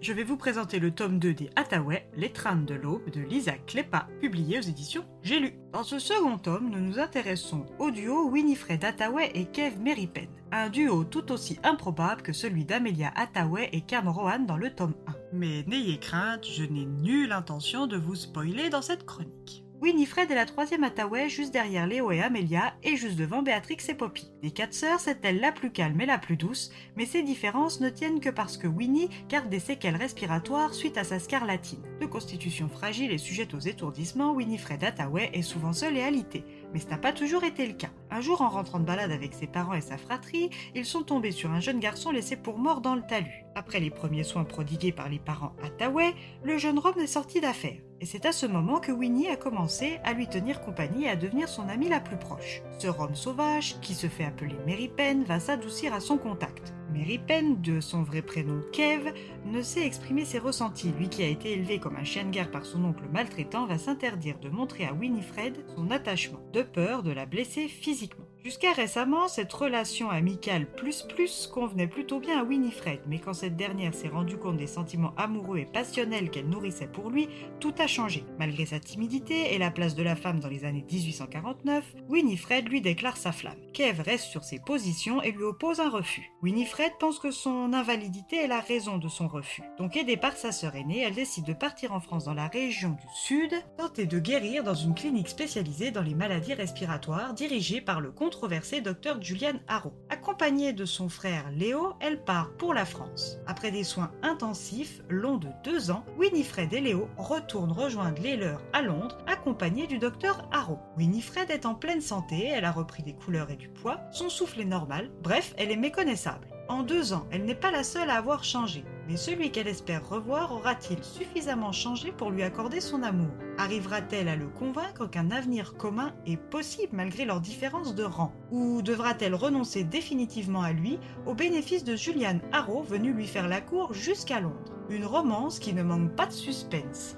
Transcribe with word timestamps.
Je 0.00 0.12
vais 0.12 0.24
vous 0.24 0.36
présenter 0.36 0.78
le 0.78 0.90
tome 0.90 1.18
2 1.18 1.34
des 1.34 1.50
Hathaway, 1.56 2.08
Les 2.16 2.30
Trains 2.30 2.56
de 2.56 2.74
l'aube 2.74 3.10
de 3.10 3.20
Lisa 3.20 3.52
Klepa, 3.66 4.08
publié 4.20 4.58
aux 4.58 4.62
éditions 4.62 5.04
J'ai 5.22 5.40
lu. 5.40 5.54
Dans 5.72 5.82
ce 5.82 5.98
second 5.98 6.38
tome, 6.38 6.70
nous 6.70 6.80
nous 6.80 6.98
intéressons 6.98 7.66
au 7.78 7.90
duo 7.90 8.30
Winifred 8.30 8.84
Hathaway 8.84 9.30
et 9.34 9.46
Kev 9.46 9.78
Merripen, 9.80 10.28
un 10.52 10.68
duo 10.68 11.04
tout 11.04 11.32
aussi 11.32 11.58
improbable 11.64 12.22
que 12.22 12.32
celui 12.32 12.64
d'Amelia 12.64 13.12
Hathaway 13.16 13.68
et 13.72 13.80
Cam 13.80 14.08
Rohan 14.08 14.40
dans 14.40 14.56
le 14.56 14.70
tome 14.70 14.94
1. 15.06 15.12
Mais 15.32 15.64
n'ayez 15.66 15.98
crainte, 15.98 16.46
je 16.46 16.64
n'ai 16.64 16.86
nulle 16.86 17.32
intention 17.32 17.86
de 17.86 17.96
vous 17.96 18.14
spoiler 18.14 18.70
dans 18.70 18.82
cette 18.82 19.04
chronique. 19.04 19.63
Winifred 19.84 20.30
est 20.30 20.34
la 20.34 20.46
troisième 20.46 20.82
Hathaway, 20.82 21.28
juste 21.28 21.52
derrière 21.52 21.86
Léo 21.86 22.10
et 22.10 22.22
Amelia, 22.22 22.72
et 22.82 22.96
juste 22.96 23.16
devant 23.16 23.42
Béatrix 23.42 23.76
et 23.86 23.92
Poppy. 23.92 24.32
Des 24.40 24.50
quatre 24.50 24.72
sœurs, 24.72 24.98
c'est 24.98 25.22
elle 25.22 25.40
la 25.40 25.52
plus 25.52 25.70
calme 25.70 26.00
et 26.00 26.06
la 26.06 26.16
plus 26.16 26.38
douce, 26.38 26.72
mais 26.96 27.04
ces 27.04 27.22
différences 27.22 27.80
ne 27.80 27.90
tiennent 27.90 28.20
que 28.20 28.30
parce 28.30 28.56
que 28.56 28.66
Winnie 28.66 29.10
garde 29.28 29.50
des 29.50 29.58
séquelles 29.58 29.96
respiratoires 29.96 30.72
suite 30.72 30.96
à 30.96 31.04
sa 31.04 31.18
scarlatine. 31.18 31.82
De 32.00 32.06
constitution 32.06 32.70
fragile 32.70 33.12
et 33.12 33.18
sujette 33.18 33.52
aux 33.52 33.58
étourdissements, 33.58 34.32
Winifred 34.32 34.82
Hathaway 34.82 35.28
est 35.34 35.42
souvent 35.42 35.74
seule 35.74 35.98
et 35.98 36.02
alitée, 36.02 36.46
mais 36.74 36.80
ce 36.80 36.88
n'a 36.88 36.98
pas 36.98 37.12
toujours 37.12 37.44
été 37.44 37.66
le 37.66 37.72
cas. 37.72 37.90
Un 38.10 38.20
jour, 38.20 38.42
en 38.42 38.48
rentrant 38.48 38.80
de 38.80 38.84
balade 38.84 39.12
avec 39.12 39.32
ses 39.32 39.46
parents 39.46 39.74
et 39.74 39.80
sa 39.80 39.96
fratrie, 39.96 40.50
ils 40.74 40.84
sont 40.84 41.04
tombés 41.04 41.30
sur 41.30 41.52
un 41.52 41.60
jeune 41.60 41.78
garçon 41.78 42.10
laissé 42.10 42.36
pour 42.36 42.58
mort 42.58 42.80
dans 42.80 42.96
le 42.96 43.02
talus. 43.02 43.44
Après 43.54 43.78
les 43.78 43.90
premiers 43.90 44.24
soins 44.24 44.42
prodigués 44.42 44.90
par 44.90 45.08
les 45.08 45.20
parents 45.20 45.54
Hathaway, 45.62 46.12
le 46.42 46.58
jeune 46.58 46.80
homme 46.84 46.98
est 46.98 47.06
sorti 47.06 47.40
d'affaires. 47.40 47.80
Et 48.00 48.06
c'est 48.06 48.26
à 48.26 48.32
ce 48.32 48.44
moment 48.44 48.80
que 48.80 48.90
Winnie 48.90 49.28
a 49.28 49.36
commencé 49.36 50.00
à 50.02 50.12
lui 50.12 50.26
tenir 50.26 50.60
compagnie 50.60 51.04
et 51.04 51.10
à 51.10 51.16
devenir 51.16 51.48
son 51.48 51.68
amie 51.68 51.88
la 51.88 52.00
plus 52.00 52.18
proche. 52.18 52.60
Ce 52.78 52.88
Rome 52.88 53.14
sauvage, 53.14 53.76
qui 53.80 53.94
se 53.94 54.08
fait 54.08 54.24
appeler 54.24 54.56
Mary 54.66 54.88
Penn, 54.88 55.22
va 55.22 55.38
s'adoucir 55.38 55.94
à 55.94 56.00
son 56.00 56.18
contact. 56.18 56.73
Mary 56.94 57.18
Penn, 57.18 57.60
de 57.60 57.80
son 57.80 58.04
vrai 58.04 58.22
prénom 58.22 58.62
Kev, 58.72 59.12
ne 59.46 59.62
sait 59.62 59.84
exprimer 59.84 60.24
ses 60.24 60.38
ressentis. 60.38 60.92
Lui 60.96 61.08
qui 61.08 61.24
a 61.24 61.28
été 61.28 61.52
élevé 61.52 61.80
comme 61.80 61.96
un 61.96 62.04
chien 62.04 62.24
de 62.24 62.30
guerre 62.30 62.52
par 62.52 62.64
son 62.64 62.84
oncle 62.84 63.04
maltraitant 63.12 63.66
va 63.66 63.78
s'interdire 63.78 64.38
de 64.38 64.48
montrer 64.48 64.86
à 64.86 64.92
Winifred 64.92 65.56
son 65.74 65.90
attachement, 65.90 66.38
de 66.52 66.62
peur 66.62 67.02
de 67.02 67.10
la 67.10 67.26
blesser 67.26 67.66
physiquement. 67.66 68.26
Jusqu'à 68.44 68.74
récemment, 68.74 69.26
cette 69.26 69.54
relation 69.54 70.10
amicale 70.10 70.66
plus-plus 70.66 71.46
convenait 71.46 71.86
plutôt 71.86 72.20
bien 72.20 72.38
à 72.38 72.44
Winifred, 72.44 73.00
mais 73.06 73.18
quand 73.18 73.32
cette 73.32 73.56
dernière 73.56 73.94
s'est 73.94 74.08
rendue 74.08 74.36
compte 74.36 74.58
des 74.58 74.66
sentiments 74.66 75.14
amoureux 75.16 75.56
et 75.56 75.64
passionnels 75.64 76.28
qu'elle 76.28 76.50
nourrissait 76.50 76.86
pour 76.86 77.08
lui, 77.08 77.30
tout 77.58 77.72
a 77.78 77.86
changé. 77.86 78.22
Malgré 78.38 78.66
sa 78.66 78.80
timidité 78.80 79.54
et 79.54 79.58
la 79.58 79.70
place 79.70 79.94
de 79.94 80.02
la 80.02 80.14
femme 80.14 80.40
dans 80.40 80.50
les 80.50 80.66
années 80.66 80.84
1849, 80.92 81.94
Winifred 82.10 82.68
lui 82.68 82.82
déclare 82.82 83.16
sa 83.16 83.32
flamme. 83.32 83.56
Kev 83.72 84.02
reste 84.02 84.26
sur 84.26 84.44
ses 84.44 84.58
positions 84.58 85.22
et 85.22 85.32
lui 85.32 85.44
oppose 85.44 85.80
un 85.80 85.88
refus. 85.88 86.30
Winifred 86.42 86.92
pense 87.00 87.18
que 87.18 87.30
son 87.30 87.72
invalidité 87.72 88.36
est 88.36 88.46
la 88.46 88.60
raison 88.60 88.98
de 88.98 89.08
son 89.08 89.26
refus. 89.26 89.62
Donc 89.78 89.96
aidée 89.96 90.18
par 90.18 90.36
sa 90.36 90.52
sœur 90.52 90.76
aînée, 90.76 91.00
elle 91.00 91.14
décide 91.14 91.46
de 91.46 91.54
partir 91.54 91.94
en 91.94 92.00
France 92.00 92.26
dans 92.26 92.34
la 92.34 92.48
région 92.48 92.90
du 92.90 93.06
Sud, 93.14 93.54
tenter 93.78 94.04
de 94.04 94.18
guérir 94.18 94.64
dans 94.64 94.74
une 94.74 94.94
clinique 94.94 95.30
spécialisée 95.30 95.92
dans 95.92 96.02
les 96.02 96.14
maladies 96.14 96.52
respiratoires 96.52 97.32
dirigée 97.32 97.80
par 97.80 98.02
le 98.02 98.12
controversé 98.34 98.80
docteur 98.80 99.22
Julian 99.22 99.60
Harrow. 99.68 99.92
Accompagnée 100.10 100.72
de 100.72 100.84
son 100.84 101.08
frère 101.08 101.52
Léo, 101.52 101.92
elle 102.00 102.20
part 102.20 102.50
pour 102.58 102.74
la 102.74 102.84
France. 102.84 103.38
Après 103.46 103.70
des 103.70 103.84
soins 103.84 104.10
intensifs, 104.22 105.02
longs 105.08 105.36
de 105.36 105.46
deux 105.62 105.92
ans, 105.92 106.04
Winifred 106.18 106.72
et 106.72 106.80
Léo 106.80 107.08
retournent 107.16 107.70
rejoindre 107.70 108.20
les 108.20 108.36
leurs 108.36 108.60
à 108.72 108.82
Londres, 108.82 109.18
accompagnés 109.28 109.86
du 109.86 109.98
docteur 109.98 110.48
Harrow. 110.50 110.80
Winifred 110.96 111.48
est 111.48 111.64
en 111.64 111.76
pleine 111.76 112.00
santé, 112.00 112.48
elle 112.48 112.64
a 112.64 112.72
repris 112.72 113.04
des 113.04 113.14
couleurs 113.14 113.50
et 113.50 113.56
du 113.56 113.68
poids, 113.68 114.00
son 114.10 114.28
souffle 114.28 114.60
est 114.60 114.64
normal, 114.64 115.12
bref, 115.22 115.54
elle 115.56 115.70
est 115.70 115.76
méconnaissable. 115.76 116.48
En 116.68 116.82
deux 116.82 117.12
ans, 117.12 117.26
elle 117.30 117.44
n'est 117.44 117.54
pas 117.54 117.70
la 117.70 117.84
seule 117.84 118.10
à 118.10 118.16
avoir 118.16 118.42
changé, 118.42 118.84
mais 119.08 119.16
celui 119.16 119.50
qu'elle 119.50 119.68
espère 119.68 120.08
revoir 120.08 120.52
aura-t-il 120.52 121.02
suffisamment 121.02 121.72
changé 121.72 122.12
pour 122.12 122.30
lui 122.30 122.42
accorder 122.42 122.80
son 122.80 123.02
amour? 123.02 123.30
Arrivera-t-elle 123.58 124.28
à 124.28 124.36
le 124.36 124.48
convaincre 124.48 125.06
qu'un 125.06 125.30
avenir 125.30 125.76
commun 125.76 126.14
est 126.26 126.36
possible 126.36 126.96
malgré 126.96 127.24
leurs 127.24 127.40
différences 127.40 127.94
de 127.94 128.04
rang? 128.04 128.32
Ou 128.50 128.82
devra-t-elle 128.82 129.34
renoncer 129.34 129.84
définitivement 129.84 130.62
à 130.62 130.72
lui 130.72 130.98
au 131.26 131.34
bénéfice 131.34 131.84
de 131.84 131.96
Julian 131.96 132.38
Harrow 132.52 132.82
venu 132.82 133.12
lui 133.12 133.26
faire 133.26 133.48
la 133.48 133.60
cour 133.60 133.94
jusqu'à 133.94 134.40
Londres? 134.40 134.72
Une 134.88 135.06
romance 135.06 135.58
qui 135.58 135.72
ne 135.72 135.82
manque 135.82 136.14
pas 136.14 136.26
de 136.26 136.32
suspense. 136.32 137.16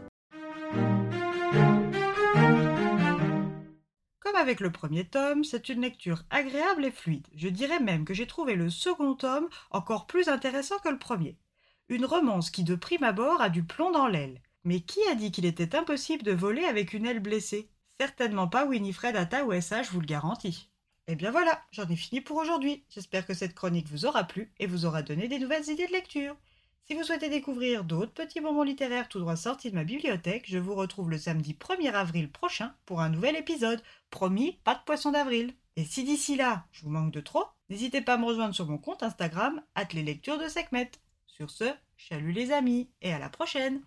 Comme 4.21 4.37
avec 4.37 4.61
le 4.61 4.71
premier 4.71 5.05
tome, 5.05 5.45
c'est 5.45 5.69
une 5.69 5.81
lecture 5.81 6.23
agréable 6.31 6.85
et 6.85 6.91
fluide. 6.91 7.27
Je 7.35 7.49
dirais 7.49 7.81
même 7.81 8.05
que 8.05 8.15
j'ai 8.15 8.27
trouvé 8.27 8.55
le 8.55 8.71
second 8.71 9.15
tome 9.15 9.49
encore 9.71 10.07
plus 10.07 10.29
intéressant 10.29 10.79
que 10.79 10.89
le 10.89 10.99
premier. 10.99 11.37
Une 11.89 12.05
romance 12.05 12.51
qui 12.51 12.65
de 12.65 12.75
prime 12.75 13.05
abord 13.05 13.41
a 13.41 13.49
du 13.49 13.63
plomb 13.63 13.93
dans 13.93 14.09
l'aile. 14.09 14.41
Mais 14.65 14.81
qui 14.81 14.99
a 15.09 15.15
dit 15.15 15.31
qu'il 15.31 15.45
était 15.45 15.77
impossible 15.77 16.25
de 16.25 16.33
voler 16.33 16.65
avec 16.65 16.93
une 16.93 17.07
aile 17.07 17.21
blessée? 17.21 17.71
Certainement 18.01 18.49
pas 18.49 18.67
Winifred 18.67 19.15
Atta 19.15 19.45
ça 19.61 19.85
je 19.85 19.91
vous 19.91 20.01
le 20.01 20.07
garantis. 20.07 20.69
Et 21.07 21.15
bien 21.15 21.31
voilà, 21.31 21.63
j'en 21.71 21.89
ai 21.89 21.95
fini 21.95 22.21
pour 22.21 22.39
aujourd'hui. 22.39 22.83
J'espère 22.91 23.25
que 23.25 23.35
cette 23.35 23.55
chronique 23.55 23.89
vous 23.89 24.05
aura 24.05 24.25
plu 24.25 24.53
et 24.59 24.67
vous 24.67 24.85
aura 24.85 25.03
donné 25.03 25.29
des 25.29 25.39
nouvelles 25.39 25.69
idées 25.69 25.87
de 25.87 25.93
lecture. 25.93 26.35
Si 26.89 26.95
vous 26.95 27.05
souhaitez 27.05 27.29
découvrir 27.29 27.85
d'autres 27.85 28.13
petits 28.13 28.41
moments 28.41 28.65
littéraires 28.65 29.09
tout 29.09 29.21
droit 29.21 29.37
sortis 29.37 29.71
de 29.71 29.77
ma 29.77 29.85
bibliothèque, 29.85 30.47
je 30.49 30.59
vous 30.59 30.75
retrouve 30.75 31.11
le 31.11 31.19
samedi 31.19 31.53
1er 31.55 31.93
avril 31.93 32.33
prochain 32.33 32.75
pour 32.85 33.01
un 33.01 33.11
nouvel 33.11 33.37
épisode. 33.37 33.83
Promis, 34.11 34.59
pas 34.65 34.75
de 34.75 34.83
poisson 34.85 35.13
d'avril. 35.13 35.55
Et 35.77 35.85
si 35.85 36.03
d'ici 36.03 36.35
là, 36.35 36.67
je 36.73 36.83
vous 36.83 36.91
manque 36.91 37.13
de 37.13 37.21
trop, 37.21 37.45
n'hésitez 37.71 38.01
pas 38.01 38.15
à 38.15 38.19
me 38.19 38.25
rejoindre 38.25 38.57
sur 38.57 38.67
mon 38.67 38.79
compte 38.79 39.05
Instagram, 39.05 39.63
at 39.77 39.87
les 39.93 40.03
lectures 40.03 40.39
de. 40.39 40.49
Sur 41.37 41.51
ce, 41.51 41.71
chalut 41.99 42.33
les 42.33 42.51
amis, 42.51 42.91
et 43.03 43.13
à 43.13 43.19
la 43.19 43.29
prochaine 43.29 43.83